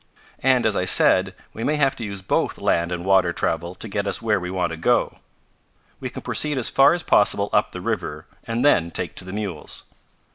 "And, 0.41 0.65
as 0.65 0.75
I 0.75 0.83
said, 0.83 1.35
we 1.53 1.63
may 1.63 1.75
have 1.75 1.95
to 1.97 2.03
use 2.03 2.23
both 2.23 2.57
land 2.57 2.91
and 2.91 3.05
water 3.05 3.31
travel 3.31 3.75
to 3.75 3.87
get 3.87 4.07
us 4.07 4.19
where 4.19 4.39
we 4.39 4.49
want 4.49 4.71
to 4.71 4.75
go. 4.77 5.19
We 5.99 6.09
can 6.09 6.23
proceed 6.23 6.57
as 6.57 6.69
far 6.71 6.93
as 6.95 7.03
possible 7.03 7.51
up 7.53 7.71
the 7.71 7.81
river, 7.81 8.25
and 8.43 8.65
then 8.65 8.89
take 8.89 9.13
to 9.17 9.25
the 9.25 9.31
mules." 9.31 9.83